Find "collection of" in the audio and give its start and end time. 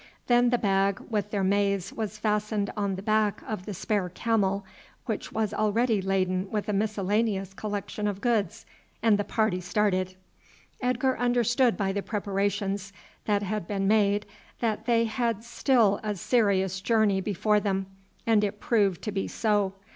7.53-8.19